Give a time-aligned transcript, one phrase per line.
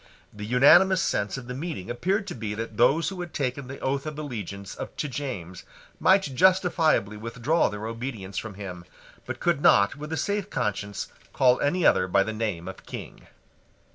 [0.33, 3.77] The unanimous sense of the meeting appeared to be that those who had taken the
[3.81, 5.63] oath of allegiance to James
[5.99, 8.83] might justifiably withdraw their obedience from him,
[9.27, 13.27] but could not with a safe conscience call any other by the name of King.